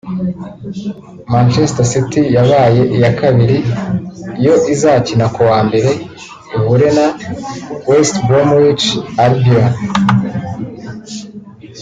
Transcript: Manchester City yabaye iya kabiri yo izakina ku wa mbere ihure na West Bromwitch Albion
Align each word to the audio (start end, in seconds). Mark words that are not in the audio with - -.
Manchester 1.31 1.85
City 1.93 2.21
yabaye 2.37 2.81
iya 2.95 3.11
kabiri 3.19 3.57
yo 4.45 4.53
izakina 4.73 5.25
ku 5.35 5.39
wa 5.49 5.59
mbere 5.67 5.91
ihure 6.55 6.87
na 6.97 7.07
West 7.89 8.15
Bromwitch 8.27 8.85
Albion 9.23 9.69